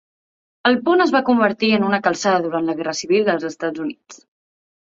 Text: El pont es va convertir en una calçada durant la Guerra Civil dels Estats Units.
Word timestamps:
El 0.69 0.77
pont 0.87 1.03
es 1.05 1.13
va 1.15 1.21
convertir 1.27 1.69
en 1.77 1.85
una 1.89 2.01
calçada 2.07 2.41
durant 2.47 2.67
la 2.71 2.77
Guerra 2.81 2.97
Civil 3.03 3.29
dels 3.31 3.47
Estats 3.53 3.85
Units. 3.89 4.19